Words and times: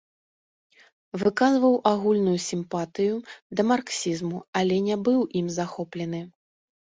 Выказваў 1.23 1.75
агульную 1.91 2.33
сімпатыю 2.49 3.13
да 3.59 3.67
марксізму, 3.71 4.39
але 4.61 4.75
не 4.87 4.97
быў 5.09 5.21
ім 5.43 5.47
захоплены. 5.59 6.21